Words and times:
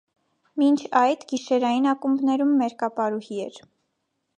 Մինչ 0.61 0.79
այդ՝ 1.01 1.27
գիշերային 1.33 1.87
ակումբներում 1.95 2.59
մերկապարուհի 2.65 3.43
էր։ 3.51 3.67